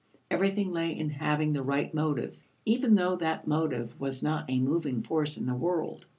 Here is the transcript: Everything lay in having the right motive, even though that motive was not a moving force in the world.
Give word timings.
Everything 0.31 0.71
lay 0.71 0.97
in 0.97 1.11
having 1.11 1.53
the 1.53 1.61
right 1.61 1.93
motive, 1.93 2.35
even 2.65 2.95
though 2.95 3.15
that 3.17 3.45
motive 3.47 3.99
was 3.99 4.23
not 4.23 4.49
a 4.49 4.59
moving 4.59 5.03
force 5.03 5.37
in 5.37 5.45
the 5.45 5.53
world. 5.53 6.07